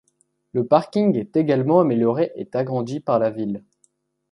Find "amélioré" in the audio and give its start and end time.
1.79-2.31